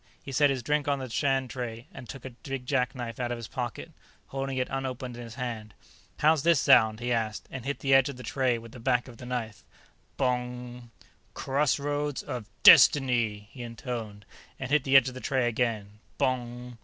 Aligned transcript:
He 0.23 0.31
set 0.31 0.49
his 0.49 0.63
drink 0.63 0.87
on 0.87 0.97
the 0.97 1.11
stand 1.11 1.51
tray 1.51 1.85
and 1.93 2.09
took 2.09 2.25
a 2.25 2.31
big 2.31 2.65
jackknife 2.65 3.19
out 3.19 3.31
of 3.31 3.37
his 3.37 3.47
pocket, 3.47 3.91
holding 4.29 4.57
it 4.57 4.67
unopened 4.71 5.15
in 5.15 5.21
his 5.21 5.35
hand. 5.35 5.75
"How's 6.17 6.41
this 6.41 6.59
sound?" 6.59 6.99
he 6.99 7.11
asked, 7.13 7.47
and 7.51 7.65
hit 7.65 7.81
the 7.81 7.93
edge 7.93 8.09
of 8.09 8.17
the 8.17 8.23
tray 8.23 8.57
with 8.57 8.71
the 8.71 8.79
back 8.79 9.07
of 9.07 9.17
the 9.17 9.27
knife, 9.27 9.63
Bong! 10.17 10.89
"Crossroads 11.35 12.23
of 12.23 12.49
Destiny!" 12.63 13.49
he 13.51 13.61
intoned, 13.61 14.25
and 14.59 14.71
hit 14.71 14.85
the 14.85 14.97
edge 14.97 15.07
of 15.07 15.13
the 15.13 15.21
tray 15.21 15.47
again, 15.47 15.99
Bong! 16.17 16.79